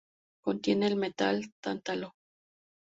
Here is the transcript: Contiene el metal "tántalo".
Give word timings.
Contiene 0.41 0.87
el 0.87 0.95
metal 0.95 1.53
"tántalo". 1.61 2.15